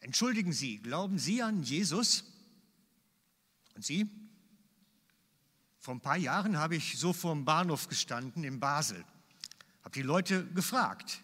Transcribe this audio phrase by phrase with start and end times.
[0.00, 2.24] Entschuldigen Sie, glauben Sie an Jesus?
[3.74, 4.08] Und Sie?
[5.78, 9.04] Vor ein paar Jahren habe ich so vor dem Bahnhof gestanden in Basel,
[9.82, 11.22] habe die Leute gefragt,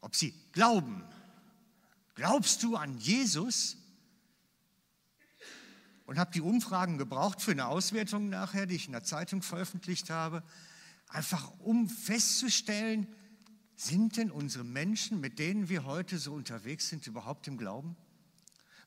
[0.00, 1.04] ob sie glauben.
[2.14, 3.76] Glaubst du an Jesus?
[6.06, 10.08] Und habe die Umfragen gebraucht für eine Auswertung nachher, die ich in der Zeitung veröffentlicht
[10.08, 10.42] habe,
[11.08, 13.06] einfach um festzustellen,
[13.76, 17.94] sind denn unsere Menschen, mit denen wir heute so unterwegs sind, überhaupt im Glauben?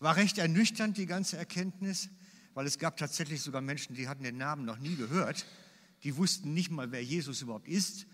[0.02, 2.10] War recht ernüchternd die ganze Erkenntnis,
[2.56, 5.46] weil es gab tatsächlich sogar Menschen, die hatten den Namen noch nie gehört,
[6.04, 8.08] die wussten nicht mal, wer Jesus überhaupt ist.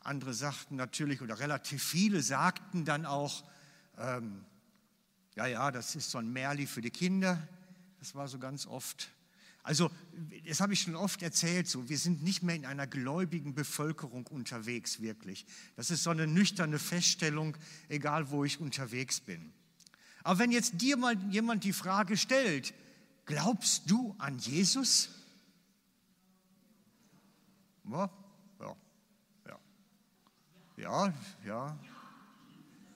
[0.00, 3.44] Andere sagten natürlich, oder relativ viele sagten dann auch,
[3.98, 4.44] ähm,
[5.36, 7.46] ja, ja, das ist so ein Märli für die Kinder.
[8.00, 9.08] Das war so ganz oft.
[9.62, 9.92] Also,
[10.44, 14.26] das habe ich schon oft erzählt, so, wir sind nicht mehr in einer gläubigen Bevölkerung
[14.26, 15.46] unterwegs, wirklich.
[15.76, 17.56] Das ist so eine nüchterne Feststellung,
[17.88, 19.52] egal wo ich unterwegs bin.
[20.28, 22.74] Aber wenn jetzt dir mal jemand die Frage stellt,
[23.24, 25.08] glaubst du an Jesus?
[27.90, 28.10] Ja,
[28.60, 28.76] ja,
[29.46, 29.58] ja.
[30.76, 31.14] Ja,
[31.46, 31.78] ja.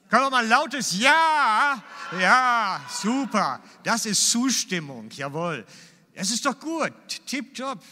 [0.09, 1.83] Können wir mal ein lautes Ja?
[2.19, 3.63] Ja, super.
[3.81, 5.65] Das ist Zustimmung, jawohl.
[6.13, 6.93] Es ist doch gut,
[7.25, 7.83] tipptopp.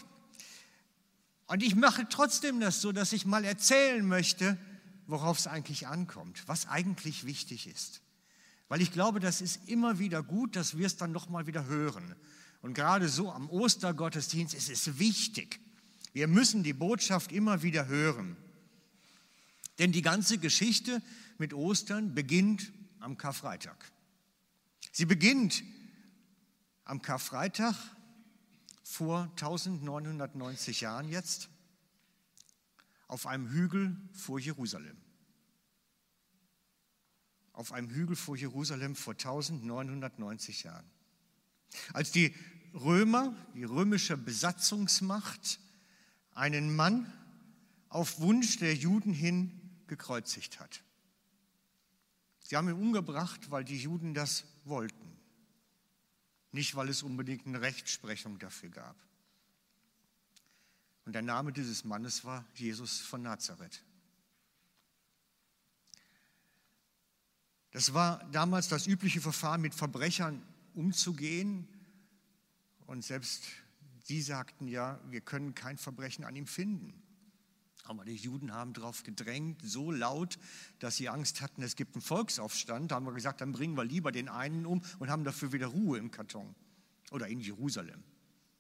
[1.48, 4.60] Und ich mache trotzdem das so, dass ich mal erzählen möchte,
[5.08, 8.02] worauf es eigentlich ankommt, was eigentlich wichtig ist.
[8.72, 12.16] Weil ich glaube, das ist immer wieder gut, dass wir es dann nochmal wieder hören.
[12.62, 15.60] Und gerade so am Ostergottesdienst ist es wichtig.
[16.14, 18.38] Wir müssen die Botschaft immer wieder hören.
[19.78, 21.02] Denn die ganze Geschichte
[21.38, 23.92] mit Ostern beginnt am Karfreitag.
[24.94, 25.64] Sie beginnt
[26.86, 27.76] am Karfreitag
[28.84, 31.50] vor 1990 Jahren jetzt
[33.10, 35.01] auf einem Hügel vor Jerusalem.
[37.54, 40.90] Auf einem Hügel vor Jerusalem vor 1990 Jahren.
[41.94, 42.34] Als die
[42.74, 45.60] Römer, die römische Besatzungsmacht,
[46.34, 47.12] einen Mann
[47.90, 50.82] auf Wunsch der Juden hin gekreuzigt hat.
[52.40, 55.18] Sie haben ihn umgebracht, weil die Juden das wollten,
[56.52, 58.96] nicht weil es unbedingt eine Rechtsprechung dafür gab.
[61.06, 63.84] Und der Name dieses Mannes war Jesus von Nazareth.
[67.72, 70.44] Das war damals das übliche Verfahren, mit Verbrechern
[70.74, 71.68] umzugehen.
[72.86, 73.46] Und selbst
[74.04, 77.02] sie sagten ja, wir können kein Verbrechen an ihm finden.
[77.86, 80.38] Aber die Juden haben darauf gedrängt, so laut,
[80.80, 82.92] dass sie Angst hatten, es gibt einen Volksaufstand.
[82.92, 85.68] Da haben wir gesagt, dann bringen wir lieber den einen um und haben dafür wieder
[85.68, 86.56] Ruhe im Karton
[87.10, 88.04] oder in Jerusalem.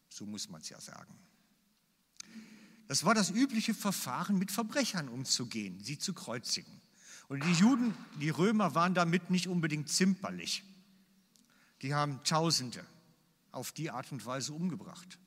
[0.10, 1.14] So muss man es ja sagen.
[2.88, 6.82] Das war das übliche Verfahren, mit Verbrechern umzugehen, sie zu kreuzigen.
[7.32, 10.66] Und die Juden, die Römer waren damit nicht unbedingt zimperlich.
[11.82, 12.86] Die haben Tausende
[13.54, 15.18] auf die Art und Weise umgebracht.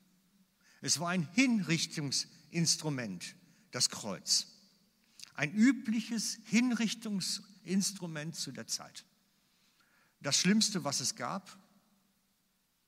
[0.81, 3.33] Es war ein Hinrichtungsinstrument
[3.71, 4.45] das Kreuz.
[5.33, 9.03] Ein übliches Hinrichtungsinstrument zu der Zeit.
[10.21, 11.57] Das Schlimmste, was es gab,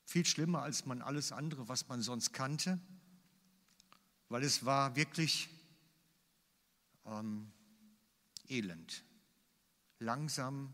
[0.05, 2.79] viel schlimmer als man alles andere, was man sonst kannte,
[4.29, 5.49] weil es war wirklich
[7.07, 7.51] ähm,
[8.47, 9.06] elend,
[9.99, 10.73] langsam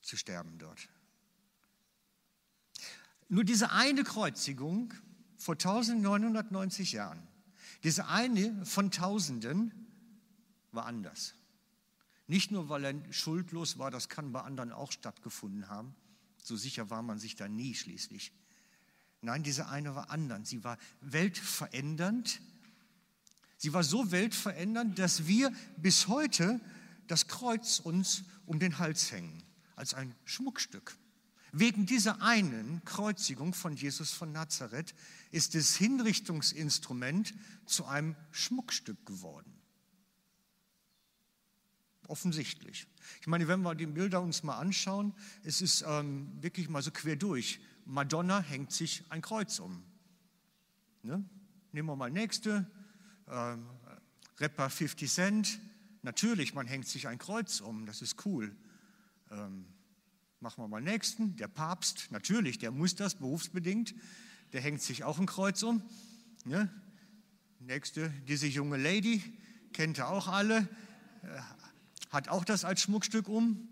[0.00, 0.88] zu sterben dort.
[3.28, 4.92] Nur diese eine Kreuzigung
[5.36, 7.26] vor 1990 Jahren
[7.84, 9.72] diese eine von Tausenden
[10.72, 11.34] war anders.
[12.26, 15.94] Nicht nur, weil er schuldlos war, das kann bei anderen auch stattgefunden haben.
[16.42, 18.32] So sicher war man sich da nie schließlich.
[19.22, 20.48] Nein, diese eine war anders.
[20.48, 22.40] Sie war weltverändernd.
[23.56, 26.60] Sie war so weltverändernd, dass wir bis heute
[27.10, 29.42] das Kreuz uns um den Hals hängen,
[29.74, 30.96] als ein Schmuckstück.
[31.52, 34.94] Wegen dieser einen Kreuzigung von Jesus von Nazareth
[35.32, 37.34] ist das Hinrichtungsinstrument
[37.66, 39.52] zu einem Schmuckstück geworden.
[42.06, 42.86] Offensichtlich.
[43.20, 46.90] Ich meine, wenn wir die Bilder uns mal anschauen, es ist ähm, wirklich mal so
[46.92, 47.60] quer durch.
[47.84, 49.82] Madonna hängt sich ein Kreuz um.
[51.02, 51.24] Ne?
[51.72, 52.70] Nehmen wir mal nächste.
[53.28, 53.66] Ähm,
[54.38, 55.60] Rapper 50 Cent.
[56.02, 58.54] Natürlich, man hängt sich ein Kreuz um, das ist cool.
[59.30, 59.66] Ähm,
[60.42, 63.94] Machen wir mal nächsten, der Papst, natürlich, der muss das berufsbedingt,
[64.54, 65.82] der hängt sich auch ein Kreuz um.
[66.46, 66.70] Ne?
[67.58, 69.22] Nächste, diese junge Lady,
[69.74, 70.60] kennt ihr auch alle,
[71.24, 71.40] äh,
[72.08, 73.68] hat auch das als Schmuckstück um.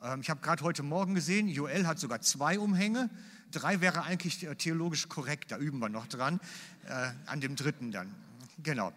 [0.00, 3.10] Ähm, ich habe gerade heute Morgen gesehen, Joel hat sogar zwei Umhänge.
[3.50, 6.38] Drei wäre eigentlich theologisch korrekt, da üben wir noch dran,
[6.86, 8.14] äh, an dem dritten dann.
[8.62, 8.92] Genau.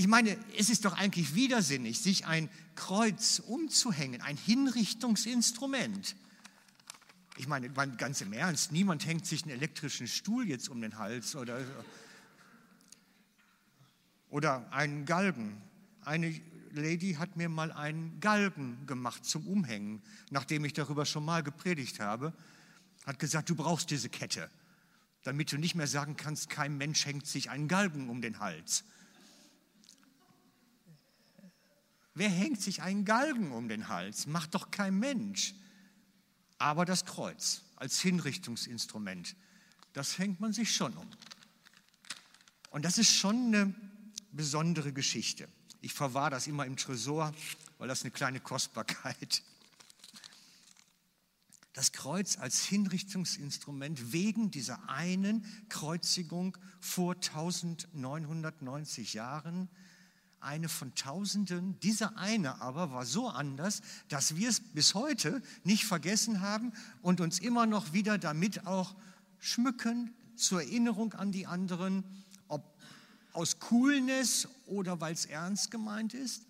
[0.00, 6.16] Ich meine, es ist doch eigentlich widersinnig, sich ein Kreuz umzuhängen, ein Hinrichtungsinstrument.
[7.36, 11.36] ich meine, ganz im Ernst, niemand hängt sich einen elektrischen Stuhl jetzt um den Hals
[11.36, 11.60] oder,
[14.30, 15.60] oder einen Galgen.
[16.00, 16.34] Eine
[16.72, 20.00] Lady hat mir mal einen Galgen gemacht zum Umhängen,
[20.30, 22.32] nachdem ich darüber schon mal gepredigt habe.
[23.04, 24.48] Hat gesagt, du brauchst diese Kette,
[25.24, 28.84] damit du nicht mehr sagen kannst, kein Mensch hängt sich einen Galgen um den Hals.
[32.14, 34.26] Wer hängt sich einen Galgen um den Hals?
[34.26, 35.54] Macht doch kein Mensch.
[36.58, 39.36] Aber das Kreuz als Hinrichtungsinstrument,
[39.92, 41.08] das hängt man sich schon um.
[42.70, 43.74] Und das ist schon eine
[44.32, 45.48] besondere Geschichte.
[45.80, 47.32] Ich verwahre das immer im Tresor,
[47.78, 49.42] weil das eine kleine Kostbarkeit.
[51.72, 59.70] Das Kreuz als Hinrichtungsinstrument wegen dieser einen Kreuzigung vor 1990 Jahren
[60.40, 61.78] eine von Tausenden.
[61.80, 66.72] Dieser eine aber war so anders, dass wir es bis heute nicht vergessen haben
[67.02, 68.94] und uns immer noch wieder damit auch
[69.38, 72.04] schmücken, zur Erinnerung an die anderen,
[72.48, 72.64] ob
[73.32, 76.46] aus Coolness oder weil es ernst gemeint ist,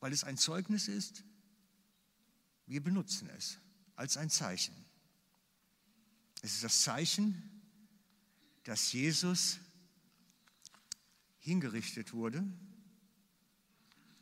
[0.00, 1.24] weil es ein Zeugnis ist.
[2.66, 3.58] Wir benutzen es
[3.96, 4.74] als ein Zeichen.
[6.42, 7.42] Es ist das Zeichen,
[8.64, 9.58] dass Jesus
[11.48, 12.44] hingerichtet wurde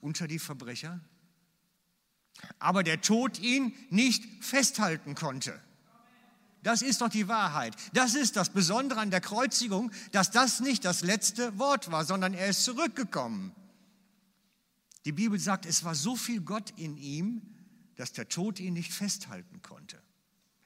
[0.01, 1.01] unter die Verbrecher,
[2.61, 5.61] aber der Tod ihn nicht festhalten konnte.
[6.63, 7.75] Das ist doch die Wahrheit.
[7.93, 12.35] Das ist das Besondere an der Kreuzigung, dass das nicht das letzte Wort war, sondern
[12.35, 13.53] er ist zurückgekommen.
[15.05, 17.43] Die Bibel sagt, es war so viel Gott in ihm,
[17.97, 20.01] dass der Tod ihn nicht festhalten konnte.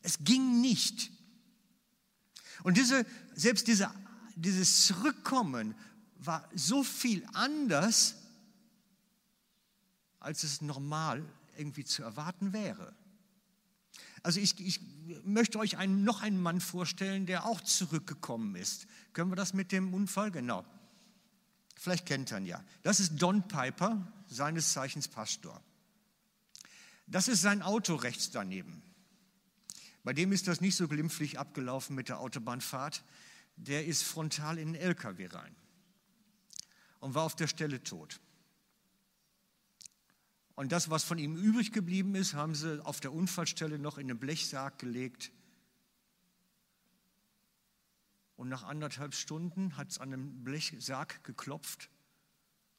[0.03, 1.11] Es ging nicht.
[2.63, 3.91] Und diese, selbst diese,
[4.37, 5.75] dieses Zurückkommen
[6.27, 8.17] war so viel anders,
[10.19, 11.25] als es normal
[11.57, 12.95] irgendwie zu erwarten wäre.
[14.23, 14.81] Also ich, ich
[15.25, 18.87] möchte euch einen, noch einen Mann vorstellen, der auch zurückgekommen ist.
[19.15, 20.31] Können wir das mit dem Unfall?
[20.31, 20.65] Genau.
[21.75, 22.63] Vielleicht kennt ihr ihn ja.
[22.83, 25.63] Das ist Don Piper, seines Zeichens Pastor.
[27.07, 28.83] Das ist sein Auto rechts daneben.
[30.05, 33.03] Bei dem ist das nicht so glimpflich abgelaufen mit der Autobahnfahrt.
[33.57, 35.57] Der ist frontal in den LKW rein
[37.01, 38.21] und war auf der Stelle tot.
[40.55, 44.09] Und das, was von ihm übrig geblieben ist, haben sie auf der Unfallstelle noch in
[44.09, 45.33] den Blechsarg gelegt.
[48.37, 51.89] Und nach anderthalb Stunden hat es an dem Blechsarg geklopft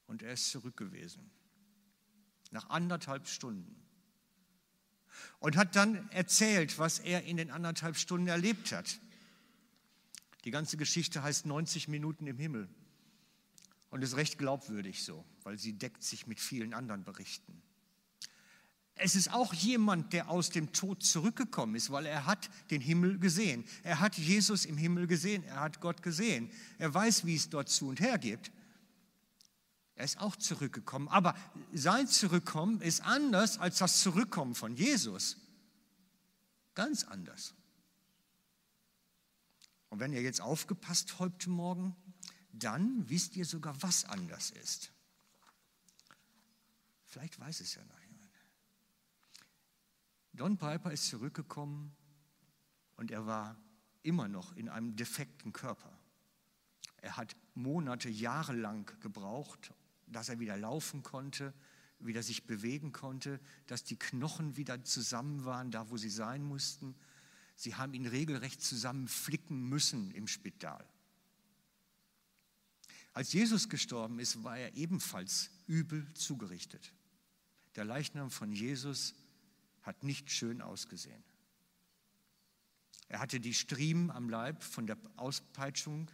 [0.05, 1.31] und er ist zurück gewesen.
[2.51, 3.75] Nach anderthalb Stunden.
[5.39, 8.99] Und hat dann erzählt, was er in den anderthalb Stunden erlebt hat.
[10.45, 12.69] Die ganze Geschichte heißt 90 Minuten im Himmel
[13.91, 17.61] und ist recht glaubwürdig so, weil sie deckt sich mit vielen anderen Berichten.
[18.95, 23.19] Es ist auch jemand, der aus dem Tod zurückgekommen ist, weil er hat den Himmel
[23.19, 23.65] gesehen.
[23.83, 26.51] Er hat Jesus im Himmel gesehen, er hat Gott gesehen.
[26.77, 28.51] Er weiß, wie es dort zu und her geht.
[29.95, 31.07] Er ist auch zurückgekommen.
[31.07, 31.35] Aber
[31.73, 35.37] sein Zurückkommen ist anders als das Zurückkommen von Jesus.
[36.75, 37.53] Ganz anders.
[39.89, 41.95] Und wenn ihr jetzt aufgepasst heute Morgen,
[42.53, 44.91] dann wisst ihr sogar, was anders ist.
[47.05, 48.31] Vielleicht weiß es ja noch jemand.
[50.33, 51.95] Don Piper ist zurückgekommen
[52.95, 53.57] und er war
[54.03, 55.91] immer noch in einem defekten Körper.
[57.01, 59.73] Er hat Monate, Jahre lang gebraucht,
[60.07, 61.53] dass er wieder laufen konnte,
[61.99, 66.95] wieder sich bewegen konnte, dass die Knochen wieder zusammen waren, da wo sie sein mussten.
[67.55, 70.85] Sie haben ihn regelrecht zusammenflicken müssen im Spital.
[73.13, 76.93] Als Jesus gestorben ist, war er ebenfalls übel zugerichtet.
[77.75, 79.13] Der Leichnam von Jesus
[79.81, 81.23] hat nicht schön ausgesehen.
[83.07, 86.09] Er hatte die Striemen am Leib von der Auspeitschung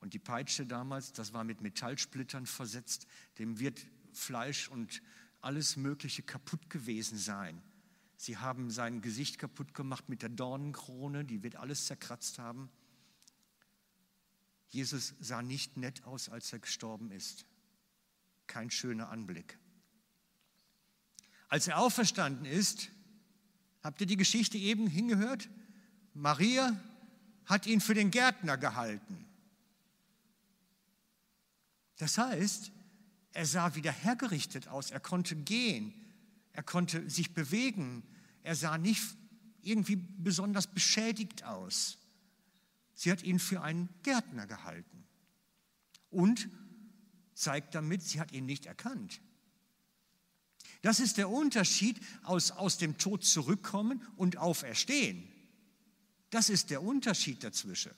[0.00, 3.06] und die Peitsche damals, das war mit Metallsplittern versetzt,
[3.38, 5.02] dem wird Fleisch und
[5.40, 7.62] alles Mögliche kaputt gewesen sein.
[8.16, 12.70] Sie haben sein Gesicht kaputt gemacht mit der Dornenkrone, die wird alles zerkratzt haben.
[14.74, 17.46] Jesus sah nicht nett aus, als er gestorben ist.
[18.48, 19.56] Kein schöner Anblick.
[21.48, 22.88] Als er auferstanden ist,
[23.84, 25.48] habt ihr die Geschichte eben hingehört?
[26.12, 26.76] Maria
[27.46, 29.24] hat ihn für den Gärtner gehalten.
[31.98, 32.72] Das heißt,
[33.32, 35.94] er sah wieder hergerichtet aus, er konnte gehen,
[36.52, 38.02] er konnte sich bewegen,
[38.42, 39.02] er sah nicht
[39.62, 41.98] irgendwie besonders beschädigt aus.
[42.94, 45.04] Sie hat ihn für einen Gärtner gehalten
[46.10, 46.48] und
[47.34, 49.20] zeigt damit, sie hat ihn nicht erkannt.
[50.82, 55.28] Das ist der Unterschied aus, aus dem Tod zurückkommen und auferstehen.
[56.30, 57.92] Das ist der Unterschied dazwischen.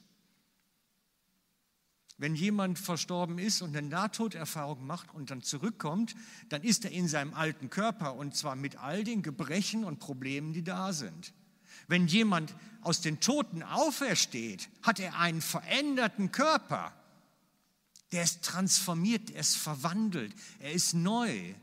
[2.19, 6.15] Wenn jemand verstorben ist und eine Nahtoderfahrung macht und dann zurückkommt,
[6.49, 10.55] dann ist er in seinem alten Körper und zwar mit all den Gebrechen und Problemen,
[10.55, 11.35] die da sind.
[11.89, 16.93] Wenn jemand aus den Toten aufersteht, hat er einen veränderten Körper.
[18.13, 21.55] Der ist transformiert, er ist verwandelt, er ist neu.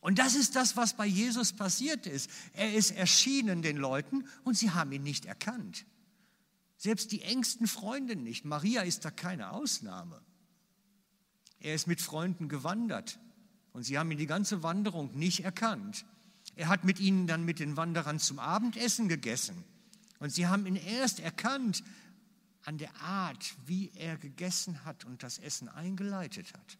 [0.00, 2.30] Und das ist das, was bei Jesus passiert ist.
[2.52, 5.84] Er ist erschienen den Leuten und sie haben ihn nicht erkannt.
[6.76, 8.44] Selbst die engsten Freunde nicht.
[8.44, 10.20] Maria ist da keine Ausnahme.
[11.58, 13.18] Er ist mit Freunden gewandert
[13.72, 16.04] und sie haben ihn die ganze Wanderung nicht erkannt.
[16.54, 19.64] Er hat mit ihnen dann mit den Wanderern zum Abendessen gegessen
[20.18, 21.82] und sie haben ihn erst erkannt
[22.64, 26.78] an der Art, wie er gegessen hat und das Essen eingeleitet hat.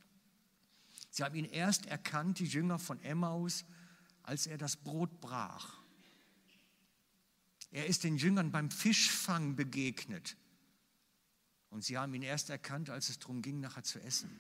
[1.11, 3.65] Sie haben ihn erst erkannt, die Jünger von Emmaus,
[4.23, 5.79] als er das Brot brach.
[7.71, 10.37] Er ist den Jüngern beim Fischfang begegnet.
[11.71, 14.31] Und sie haben ihn erst erkannt, als es darum ging, nachher zu essen.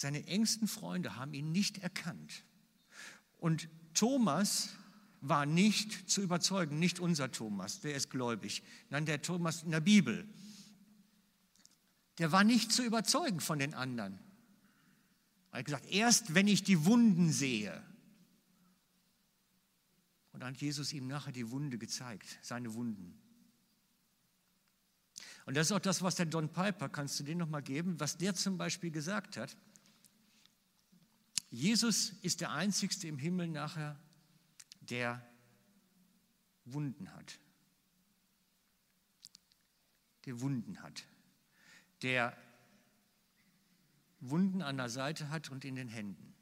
[0.00, 2.46] Seine engsten Freunde haben ihn nicht erkannt.
[3.36, 4.70] Und Thomas
[5.20, 9.80] war nicht zu überzeugen, nicht unser Thomas, der ist gläubig, nein, der Thomas in der
[9.80, 10.26] Bibel.
[12.16, 14.18] Der war nicht zu überzeugen von den anderen.
[15.50, 17.84] Er hat gesagt, erst wenn ich die Wunden sehe,
[20.32, 23.20] und dann hat Jesus ihm nachher die Wunde gezeigt, seine Wunden.
[25.44, 28.16] Und das ist auch das, was der Don Piper, kannst du den nochmal geben, was
[28.16, 29.54] der zum Beispiel gesagt hat.
[31.50, 33.98] Jesus ist der Einzigste im Himmel nachher,
[34.80, 35.24] der
[36.64, 37.38] Wunden hat.
[40.26, 41.04] Der Wunden hat.
[42.02, 42.36] Der
[44.20, 46.34] Wunden an der Seite hat und in den Händen,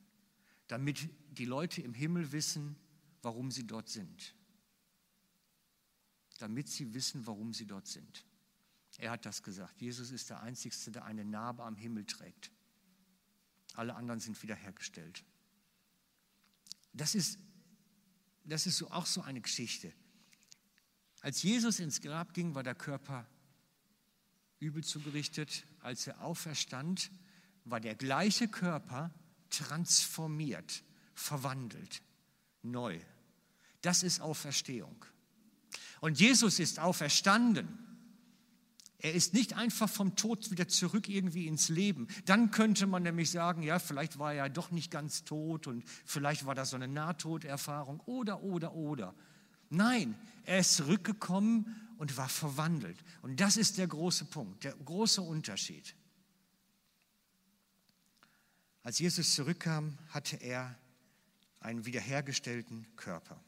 [0.67, 2.77] damit die Leute im Himmel wissen,
[3.23, 4.35] warum sie dort sind.
[6.39, 8.25] Damit sie wissen, warum sie dort sind.
[8.99, 9.81] Er hat das gesagt.
[9.81, 12.51] Jesus ist der Einzige, der eine Narbe am Himmel trägt.
[13.79, 15.23] Alle anderen sind wiederhergestellt.
[16.93, 17.39] Das ist,
[18.45, 19.93] das ist so, auch so eine Geschichte.
[21.21, 23.25] Als Jesus ins Grab ging, war der Körper
[24.59, 25.65] übel zugerichtet.
[25.79, 27.13] Als er auferstand,
[27.65, 29.15] war der gleiche Körper
[29.49, 30.83] transformiert,
[31.15, 32.03] verwandelt
[32.63, 32.99] neu.
[33.83, 35.05] Das ist Auferstehung.
[36.01, 37.69] Und Jesus ist auferstanden.
[39.01, 42.09] Er ist nicht einfach vom Tod wieder zurück irgendwie ins Leben.
[42.25, 45.85] Dann könnte man nämlich sagen, ja, vielleicht war er ja doch nicht ganz tot und
[46.05, 49.15] vielleicht war das so eine Nahtoderfahrung oder, oder, oder.
[49.71, 52.99] Nein, er ist zurückgekommen und war verwandelt.
[53.23, 55.95] Und das ist der große Punkt, der große Unterschied.
[58.83, 60.77] Als Jesus zurückkam, hatte er
[61.61, 63.41] einen wiederhergestellten Körper.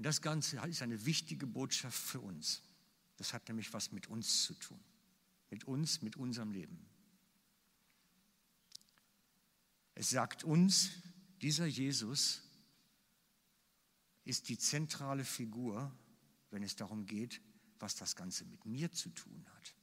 [0.00, 2.62] Und das Ganze ist eine wichtige Botschaft für uns.
[3.18, 4.80] Das hat nämlich was mit uns zu tun.
[5.50, 6.86] Mit uns, mit unserem Leben.
[9.94, 10.88] Es sagt uns,
[11.42, 12.40] dieser Jesus
[14.24, 15.94] ist die zentrale Figur,
[16.50, 17.42] wenn es darum geht,
[17.78, 19.74] was das Ganze mit mir zu tun hat.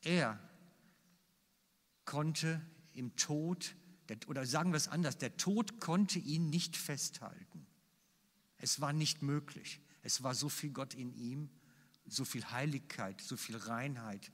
[0.00, 0.40] Er
[2.06, 2.64] konnte
[2.94, 3.76] im Tod,
[4.28, 7.66] oder sagen wir es anders, der Tod konnte ihn nicht festhalten.
[8.64, 9.78] Es war nicht möglich.
[10.00, 11.50] Es war so viel Gott in ihm,
[12.06, 14.32] so viel Heiligkeit, so viel Reinheit,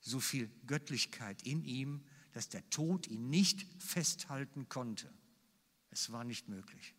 [0.00, 2.02] so viel Göttlichkeit in ihm,
[2.32, 5.12] dass der Tod ihn nicht festhalten konnte.
[5.90, 6.94] Es war nicht möglich.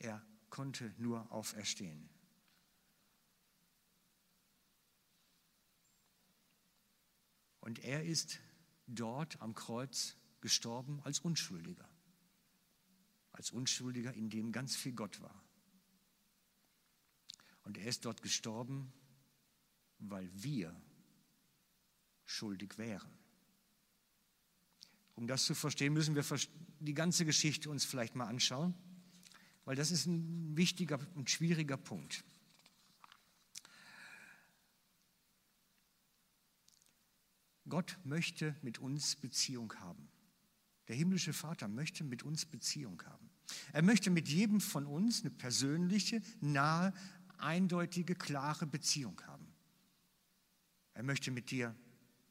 [0.00, 2.08] Er konnte nur auferstehen.
[7.60, 8.40] Und er ist
[8.88, 11.88] dort am Kreuz gestorben als Unschuldiger.
[13.36, 15.44] Als Unschuldiger, in dem ganz viel Gott war.
[17.64, 18.92] Und er ist dort gestorben,
[19.98, 20.74] weil wir
[22.24, 23.18] schuldig wären.
[25.14, 26.24] Um das zu verstehen, müssen wir
[26.80, 28.74] die ganze Geschichte uns vielleicht mal anschauen,
[29.64, 32.24] weil das ist ein wichtiger und schwieriger Punkt.
[37.68, 40.08] Gott möchte mit uns Beziehung haben.
[40.88, 43.25] Der himmlische Vater möchte mit uns Beziehung haben.
[43.72, 46.92] Er möchte mit jedem von uns eine persönliche, nahe,
[47.38, 49.46] eindeutige, klare Beziehung haben.
[50.94, 51.74] Er möchte mit dir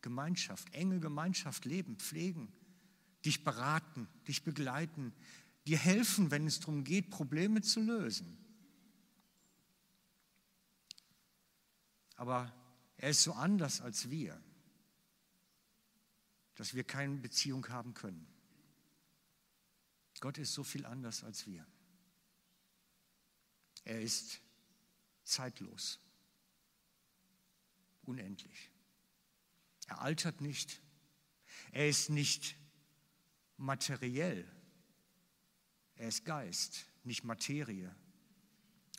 [0.01, 2.51] Gemeinschaft, enge Gemeinschaft leben, pflegen,
[3.23, 5.13] dich beraten, dich begleiten,
[5.67, 8.37] dir helfen, wenn es darum geht, Probleme zu lösen.
[12.15, 12.53] Aber
[12.97, 14.41] er ist so anders als wir,
[16.55, 18.25] dass wir keine Beziehung haben können.
[20.19, 21.65] Gott ist so viel anders als wir.
[23.83, 24.41] Er ist
[25.23, 25.99] zeitlos,
[28.03, 28.71] unendlich.
[29.87, 30.81] Er altert nicht.
[31.71, 32.55] Er ist nicht
[33.57, 34.49] materiell.
[35.95, 37.95] Er ist Geist, nicht Materie.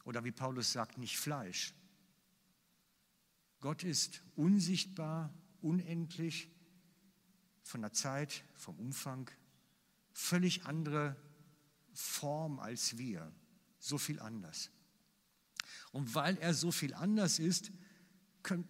[0.04, 1.74] Oder wie Paulus sagt, nicht Fleisch.
[3.60, 6.50] Gott ist unsichtbar, unendlich,
[7.62, 9.28] von der Zeit, vom Umfang,
[10.16, 11.14] völlig andere
[11.92, 13.30] Form als wir,
[13.78, 14.70] so viel anders.
[15.92, 17.70] Und weil er so viel anders ist,
[18.42, 18.66] können,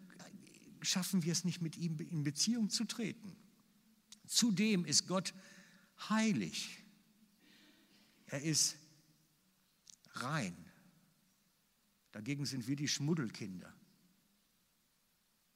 [0.82, 3.36] schaffen wir es nicht, mit ihm in Beziehung zu treten.
[4.26, 5.34] Zudem ist Gott
[6.08, 6.84] heilig.
[8.26, 8.76] Er ist
[10.14, 10.56] rein.
[12.10, 13.72] Dagegen sind wir die Schmuddelkinder,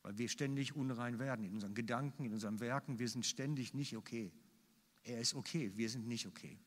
[0.03, 3.01] weil wir ständig unrein werden in unseren Gedanken, in unseren Werken.
[3.01, 4.33] Wir sind ständig nicht okay.
[5.05, 6.59] Er ist okay, wir sind nicht okay.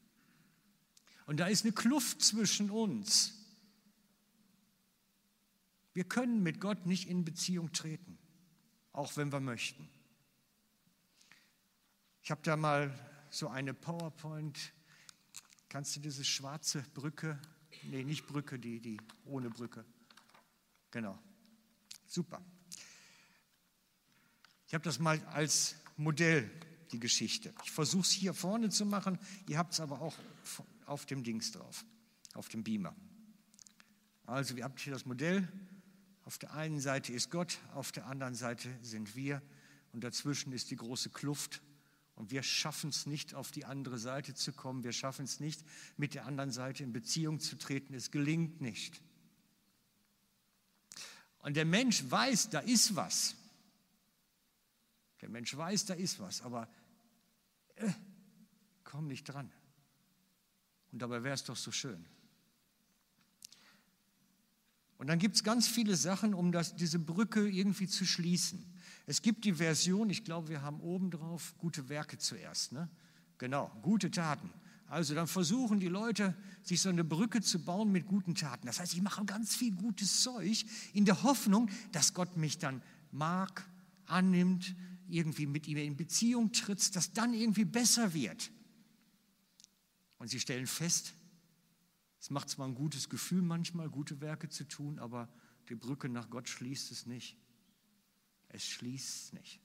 [1.25, 3.33] Und da ist eine Kluft zwischen uns.
[5.93, 8.17] Wir können mit Gott nicht in Beziehung treten,
[8.91, 9.87] auch wenn wir möchten.
[12.23, 12.91] Ich habe da mal
[13.29, 14.73] so eine PowerPoint.
[15.69, 17.39] Kannst du diese schwarze Brücke,
[17.83, 19.85] nee, nicht Brücke, die, die ohne Brücke.
[20.91, 21.17] Genau.
[22.07, 22.43] Super.
[24.67, 26.49] Ich habe das mal als Modell,
[26.93, 27.53] die Geschichte.
[27.63, 29.19] Ich versuche es hier vorne zu machen,
[29.49, 30.15] ihr habt es aber auch
[30.85, 31.83] auf dem Dings drauf,
[32.33, 32.95] auf dem Beamer.
[34.25, 35.47] Also, ihr habt hier das Modell.
[36.23, 39.41] Auf der einen Seite ist Gott, auf der anderen Seite sind wir
[39.91, 41.61] und dazwischen ist die große Kluft.
[42.15, 44.83] Und wir schaffen es nicht, auf die andere Seite zu kommen.
[44.83, 45.63] Wir schaffen es nicht,
[45.97, 47.93] mit der anderen Seite in Beziehung zu treten.
[47.93, 49.01] Es gelingt nicht.
[51.39, 53.35] Und der Mensch weiß, da ist was.
[55.21, 56.69] Der Mensch weiß, da ist was, aber
[57.75, 57.91] äh,
[58.83, 59.51] komm nicht dran.
[60.91, 62.05] Und dabei wäre es doch so schön.
[64.97, 68.63] Und dann gibt es ganz viele Sachen, um das, diese Brücke irgendwie zu schließen.
[69.05, 72.71] Es gibt die Version, ich glaube, wir haben oben drauf gute Werke zuerst.
[72.71, 72.89] Ne?
[73.37, 74.49] Genau, gute Taten.
[74.87, 78.67] Also dann versuchen die Leute, sich so eine Brücke zu bauen mit guten Taten.
[78.67, 82.81] Das heißt, ich mache ganz viel gutes Zeug in der Hoffnung, dass Gott mich dann
[83.11, 83.67] mag,
[84.05, 84.75] annimmt,
[85.07, 88.51] irgendwie mit ihm in Beziehung tritt, dass dann irgendwie besser wird.
[90.17, 91.13] Und sie stellen fest,
[92.19, 95.29] es macht zwar ein gutes Gefühl manchmal, gute Werke zu tun, aber
[95.67, 97.37] die Brücke nach Gott schließt es nicht.
[98.47, 99.59] Es schließt es nicht.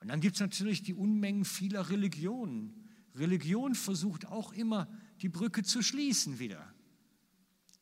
[0.00, 2.88] Und dann gibt es natürlich die Unmengen vieler Religionen.
[3.14, 4.88] Religion versucht auch immer,
[5.20, 6.72] die Brücke zu schließen wieder.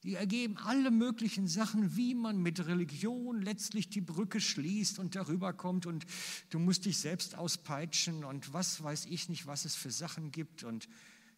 [0.07, 5.53] Die ergeben alle möglichen Sachen, wie man mit Religion letztlich die Brücke schließt und darüber
[5.53, 6.07] kommt und
[6.51, 10.63] du musst dich selbst auspeitschen und was weiß ich nicht, was es für Sachen gibt
[10.63, 10.89] und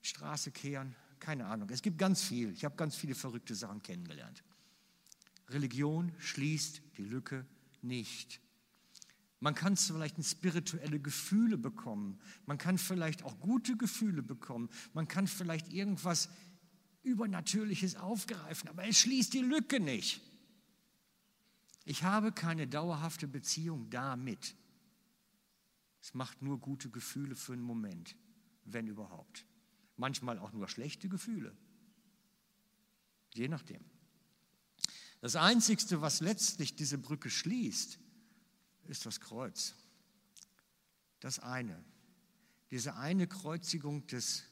[0.02, 1.70] Straße kehren, keine Ahnung.
[1.70, 2.52] Es gibt ganz viel.
[2.52, 4.44] Ich habe ganz viele verrückte Sachen kennengelernt.
[5.48, 7.46] Religion schließt die Lücke
[7.81, 8.38] nicht.
[9.40, 12.18] Man kann vielleicht spirituelle Gefühle bekommen.
[12.44, 14.68] Man kann vielleicht auch gute Gefühle bekommen.
[14.94, 16.28] Man kann vielleicht irgendwas
[17.09, 20.21] Übernatürliches aufgreifen, aber es schließt die Lücke nicht.
[21.85, 24.55] Ich habe keine dauerhafte Beziehung damit.
[26.01, 28.14] Es macht nur gute Gefühle für einen Moment,
[28.64, 29.47] wenn überhaupt.
[29.97, 31.57] Manchmal auch nur schlechte Gefühle.
[33.35, 33.85] Je nachdem.
[35.21, 37.99] Das Einzige, was letztlich diese Brücke schließt,
[38.85, 39.75] ist das Kreuz.
[41.21, 41.85] Das eine.
[42.71, 44.44] Diese eine Kreuzigung des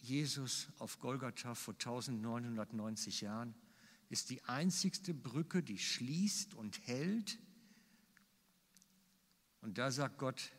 [0.00, 3.54] Jesus auf Golgatha vor 1990 Jahren
[4.08, 7.38] ist die einzigste Brücke, die schließt und hält.
[9.60, 10.52] Und da sagt Gott,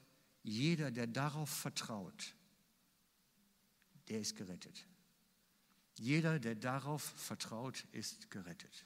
[0.43, 2.35] jeder, der darauf vertraut,
[4.09, 4.87] der ist gerettet.
[5.97, 8.85] Jeder, der darauf vertraut, ist gerettet.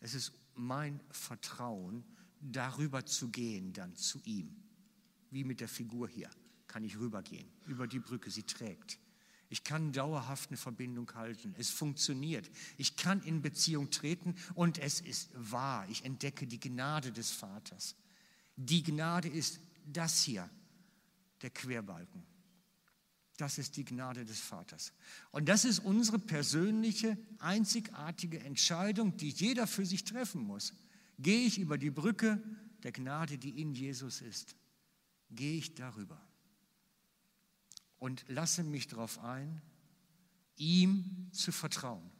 [0.00, 2.04] Es ist mein Vertrauen,
[2.40, 4.62] darüber zu gehen, dann zu ihm,
[5.30, 6.30] wie mit der Figur hier
[6.70, 9.00] kann ich rübergehen, über die Brücke, sie trägt.
[9.48, 11.52] Ich kann dauerhaft eine Verbindung halten.
[11.58, 12.48] Es funktioniert.
[12.78, 15.84] Ich kann in Beziehung treten und es ist wahr.
[15.90, 17.96] Ich entdecke die Gnade des Vaters.
[18.54, 20.48] Die Gnade ist das hier,
[21.42, 22.22] der Querbalken.
[23.36, 24.92] Das ist die Gnade des Vaters.
[25.32, 30.72] Und das ist unsere persönliche, einzigartige Entscheidung, die jeder für sich treffen muss.
[31.18, 32.40] Gehe ich über die Brücke
[32.84, 34.54] der Gnade, die in Jesus ist?
[35.30, 36.20] Gehe ich darüber?
[38.00, 39.62] Und lasse mich darauf ein,
[40.56, 42.10] ihm zu vertrauen.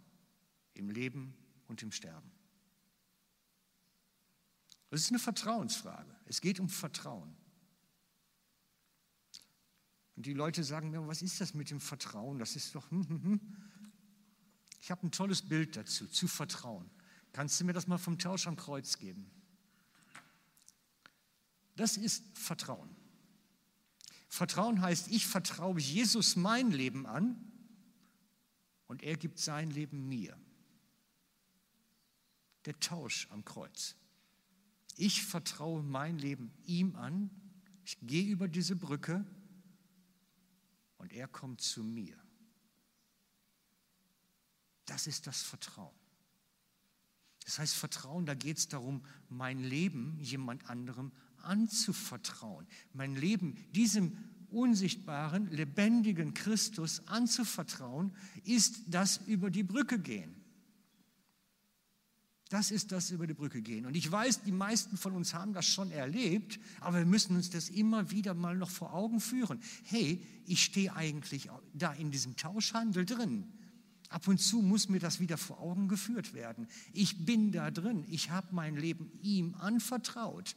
[0.74, 1.34] im Leben
[1.66, 2.30] und im Sterben.
[4.88, 6.14] Das ist eine Vertrauensfrage.
[6.26, 7.36] Es geht um Vertrauen.
[10.16, 12.38] Und die Leute sagen mir, was ist das mit dem Vertrauen?
[12.38, 12.90] Das ist doch.
[12.90, 13.56] Hm, hm, hm.
[14.80, 16.88] Ich habe ein tolles Bild dazu, zu vertrauen.
[17.32, 19.30] Kannst du mir das mal vom Tausch am Kreuz geben?
[21.76, 22.99] Das ist Vertrauen.
[24.30, 27.36] Vertrauen heißt, ich vertraue Jesus mein Leben an
[28.86, 30.38] und er gibt sein Leben mir.
[32.64, 33.96] Der Tausch am Kreuz.
[34.96, 37.28] Ich vertraue mein Leben ihm an,
[37.84, 39.26] ich gehe über diese Brücke
[40.98, 42.16] und er kommt zu mir.
[44.86, 45.98] Das ist das Vertrauen.
[47.44, 51.10] Das heißt, Vertrauen, da geht es darum, mein Leben jemand anderem
[51.42, 52.66] anzuvertrauen.
[52.92, 54.16] Mein Leben diesem
[54.50, 58.12] unsichtbaren, lebendigen Christus anzuvertrauen,
[58.44, 60.34] ist das über die Brücke gehen.
[62.50, 63.86] Das ist das über die Brücke gehen.
[63.86, 67.48] Und ich weiß, die meisten von uns haben das schon erlebt, aber wir müssen uns
[67.48, 69.60] das immer wieder mal noch vor Augen führen.
[69.84, 73.52] Hey, ich stehe eigentlich da in diesem Tauschhandel drin.
[74.08, 76.66] Ab und zu muss mir das wieder vor Augen geführt werden.
[76.92, 78.04] Ich bin da drin.
[78.08, 80.56] Ich habe mein Leben ihm anvertraut.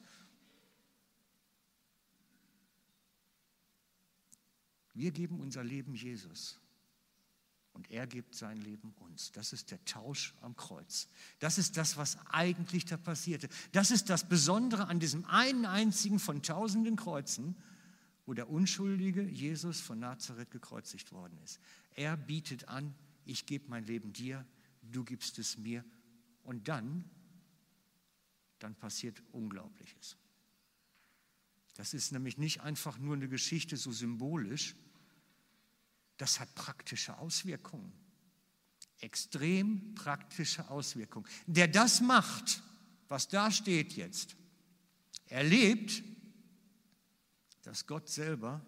[4.93, 6.59] Wir geben unser Leben Jesus
[7.73, 9.31] und er gibt sein Leben uns.
[9.31, 11.07] Das ist der Tausch am Kreuz.
[11.39, 13.49] Das ist das, was eigentlich da passierte.
[13.71, 17.55] Das ist das Besondere an diesem einen einzigen von tausenden Kreuzen,
[18.25, 21.59] wo der unschuldige Jesus von Nazareth gekreuzigt worden ist.
[21.95, 22.93] Er bietet an,
[23.25, 24.45] ich gebe mein Leben dir,
[24.83, 25.83] du gibst es mir
[26.43, 27.09] und dann,
[28.59, 30.17] dann passiert Unglaubliches.
[31.75, 34.75] Das ist nämlich nicht einfach nur eine Geschichte so symbolisch,
[36.23, 37.91] das hat praktische Auswirkungen.
[39.01, 41.27] Extrem praktische Auswirkungen.
[41.47, 42.63] Der das macht,
[43.09, 44.37] was da steht jetzt,
[45.25, 46.01] erlebt,
[47.63, 48.65] dass Gott selber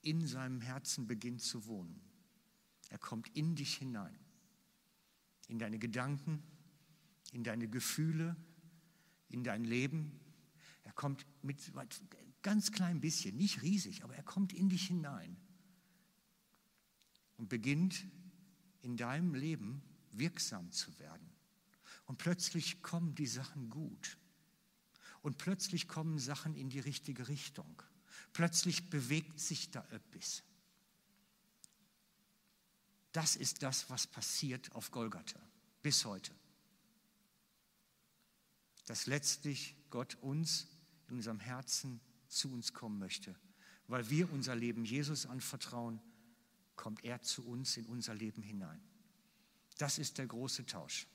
[0.00, 2.00] in seinem Herzen beginnt zu wohnen.
[2.88, 4.18] Er kommt in dich hinein,
[5.48, 6.42] in deine Gedanken,
[7.32, 8.36] in deine Gefühle,
[9.28, 10.18] in dein Leben.
[10.84, 11.58] Er kommt mit
[12.40, 15.36] ganz klein bisschen, nicht riesig, aber er kommt in dich hinein
[17.40, 18.04] und beginnt
[18.82, 21.26] in deinem Leben wirksam zu werden.
[22.04, 24.18] Und plötzlich kommen die Sachen gut.
[25.22, 27.82] Und plötzlich kommen Sachen in die richtige Richtung.
[28.34, 30.42] Plötzlich bewegt sich da etwas.
[33.12, 35.40] Das ist das, was passiert auf Golgatha
[35.80, 36.34] bis heute.
[38.84, 40.68] Dass letztlich Gott uns
[41.08, 43.34] in unserem Herzen zu uns kommen möchte,
[43.86, 46.02] weil wir unser Leben Jesus anvertrauen
[46.80, 48.80] kommt er zu uns in unser Leben hinein.
[49.76, 51.06] Das ist der große Tausch.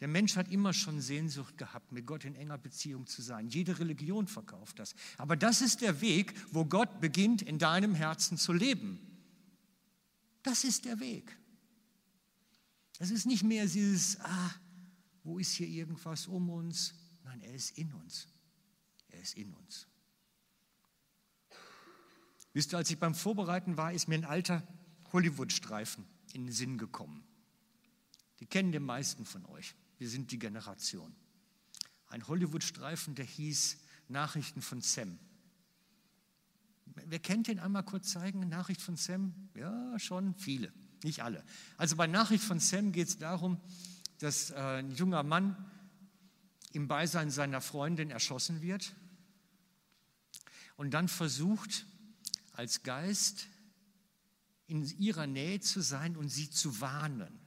[0.00, 3.48] Der Mensch hat immer schon Sehnsucht gehabt, mit Gott in enger Beziehung zu sein.
[3.48, 4.94] Jede Religion verkauft das.
[5.16, 9.00] Aber das ist der Weg, wo Gott beginnt, in deinem Herzen zu leben.
[10.42, 11.34] Das ist der Weg.
[12.98, 14.54] Es ist nicht mehr dieses, ah,
[15.24, 16.92] wo ist hier irgendwas um uns?
[17.24, 18.28] Nein, er ist in uns.
[19.08, 19.88] Er ist in uns.
[22.52, 24.66] Wisst ihr, als ich beim Vorbereiten war, ist mir ein alter
[25.12, 27.24] Hollywood-Streifen in den Sinn gekommen.
[28.40, 29.74] Die kennen die meisten von euch.
[29.98, 31.14] Wir sind die Generation.
[32.08, 35.18] Ein Hollywood-Streifen, der hieß Nachrichten von Sam.
[37.06, 38.48] Wer kennt den einmal kurz zeigen?
[38.48, 39.34] Nachricht von Sam?
[39.54, 41.44] Ja, schon viele, nicht alle.
[41.76, 43.60] Also bei Nachricht von Sam geht es darum,
[44.18, 45.56] dass äh, ein junger Mann
[46.72, 48.94] im Beisein seiner Freundin erschossen wird
[50.76, 51.86] und dann versucht,
[52.58, 53.46] als Geist
[54.66, 57.38] in ihrer Nähe zu sein und sie zu warnen,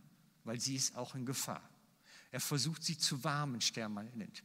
[0.45, 1.69] weil sie ist auch in Gefahr.
[2.31, 4.41] Er versucht sie zu warmen, Stermanent.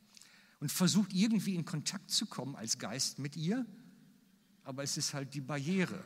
[0.58, 3.64] Und versucht irgendwie in Kontakt zu kommen als Geist mit ihr,
[4.64, 6.02] aber es ist halt die Barriere.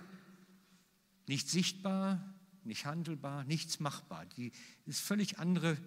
[1.27, 2.23] Nicht sichtbar,
[2.63, 4.27] nicht handelbar, nichts machbar.
[4.27, 4.53] Die
[4.85, 5.79] ist völlig andere,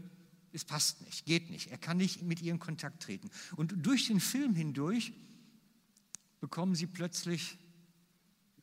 [0.52, 1.68] es passt nicht, geht nicht.
[1.70, 3.30] Er kann nicht mit ihr in Kontakt treten.
[3.56, 5.14] Und durch den Film hindurch
[6.40, 7.60] bekommen sie plötzlich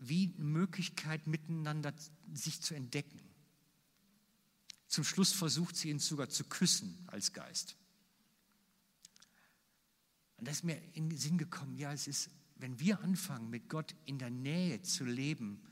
[0.01, 1.95] wie eine Möglichkeit, miteinander
[2.33, 3.21] sich zu entdecken.
[4.89, 7.77] Zum Schluss versucht sie ihn sogar zu küssen als Geist.
[10.39, 13.69] Und da ist mir in den Sinn gekommen, ja, es ist, wenn wir anfangen, mit
[13.69, 15.63] Gott in der Nähe zu leben,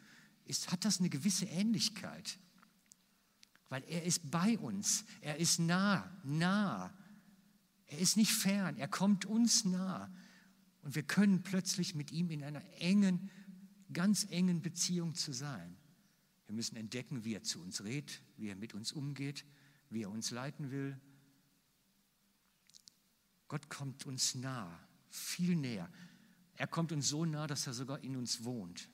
[0.44, 2.38] ist, hat das eine gewisse Ähnlichkeit.
[3.70, 6.94] Weil er ist bei uns, er ist nah, nah.
[7.86, 10.12] Er ist nicht fern, er kommt uns nah.
[10.82, 13.30] Und wir können plötzlich mit ihm in einer engen
[13.92, 15.76] ganz engen Beziehung zu sein.
[16.46, 19.44] Wir müssen entdecken, wie er zu uns redet, wie er mit uns umgeht,
[19.90, 20.98] wie er uns leiten will.
[23.48, 24.78] Gott kommt uns nah,
[25.10, 25.90] viel näher.
[26.56, 28.88] Er kommt uns so nah, dass er sogar in uns wohnt.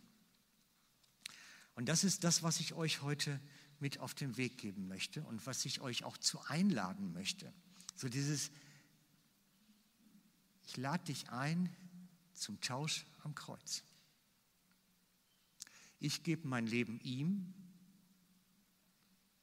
[1.74, 3.40] Und das ist das, was ich euch heute
[3.80, 7.52] mit auf den Weg geben möchte und was ich euch auch zu einladen möchte.
[7.96, 8.50] So dieses,
[10.66, 11.74] ich lade dich ein
[12.32, 13.82] zum Tausch am Kreuz.
[16.04, 17.54] Ich gebe mein Leben ihm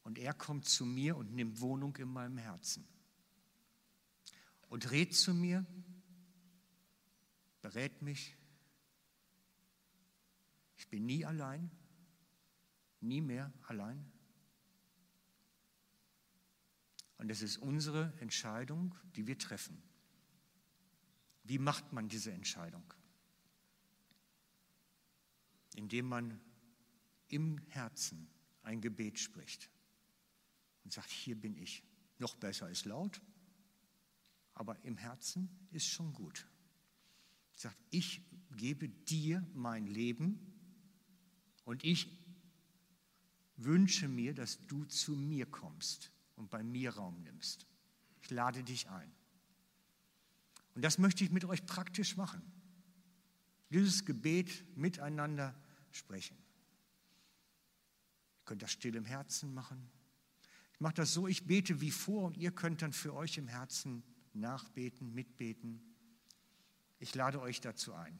[0.04, 2.88] und er kommt zu mir und nimmt Wohnung in meinem Herzen
[4.70, 5.66] und redet zu mir,
[7.64, 8.38] berät mich.
[10.78, 11.72] Ich bin nie allein,
[13.00, 14.12] nie mehr allein.
[17.18, 19.82] Und es ist unsere Entscheidung, die wir treffen.
[21.44, 22.94] Wie macht man diese Entscheidung?
[25.74, 26.40] Indem man
[27.32, 28.28] im Herzen
[28.64, 29.70] ein Gebet spricht
[30.84, 31.84] und sagt, hier bin ich.
[32.20, 33.20] Noch besser ist laut,
[34.54, 36.46] aber im Herzen ist schon gut.
[37.56, 38.22] Sagt, ich
[38.56, 40.40] gebe dir mein Leben
[41.66, 42.08] und ich
[43.56, 47.66] wünsche mir, dass du zu mir kommst und bei mir Raum nimmst.
[48.22, 49.12] Ich lade dich ein.
[50.76, 52.42] Und das möchte ich mit euch praktisch machen.
[53.70, 55.56] Dieses Gebet miteinander
[55.92, 56.38] sprechen.
[58.42, 59.92] Ihr könnt das still im Herzen machen.
[60.74, 63.48] Ich mache das so, ich bete wie vor und ihr könnt dann für euch im
[63.48, 65.80] Herzen nachbeten, mitbeten.
[66.98, 68.20] Ich lade euch dazu ein.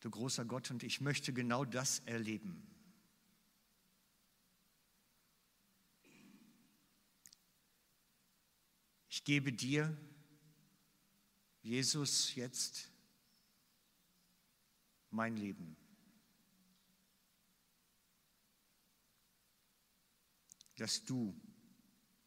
[0.00, 2.77] Du großer Gott, und ich möchte genau das erleben.
[9.18, 9.98] Ich gebe dir,
[11.60, 12.88] Jesus, jetzt
[15.10, 15.76] mein Leben.
[20.76, 21.36] Dass du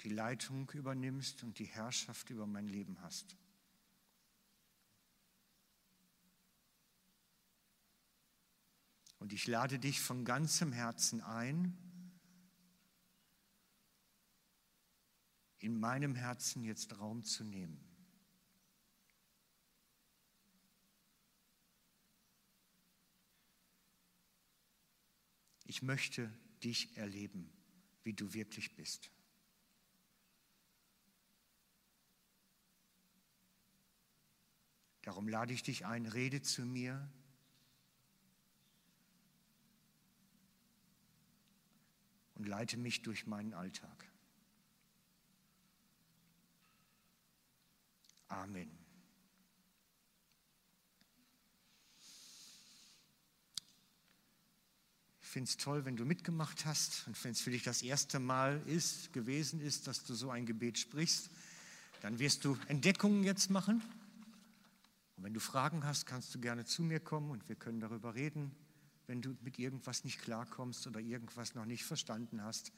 [0.03, 3.37] die Leitung übernimmst und die Herrschaft über mein Leben hast.
[9.17, 11.80] Und ich lade dich von ganzem Herzen ein,
[15.61, 17.79] in meinem Herzen jetzt Raum zu nehmen.
[25.65, 26.29] Ich möchte
[26.63, 27.49] dich erleben,
[28.03, 29.11] wie du wirklich bist.
[35.03, 37.09] Darum lade ich dich ein, rede zu mir,
[42.41, 44.10] und leite mich durch meinen Alltag.
[48.31, 48.71] Amen.
[55.21, 58.19] Ich finde es toll, wenn du mitgemacht hast und wenn es für dich das erste
[58.19, 61.29] Mal ist, gewesen ist, dass du so ein Gebet sprichst,
[62.01, 63.81] dann wirst du Entdeckungen jetzt machen.
[65.17, 68.15] Und wenn du Fragen hast, kannst du gerne zu mir kommen und wir können darüber
[68.15, 68.55] reden.
[69.07, 72.71] Wenn du mit irgendwas nicht klarkommst oder irgendwas noch nicht verstanden hast,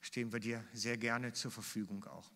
[0.00, 2.30] stehen wir dir sehr gerne zur Verfügung auch.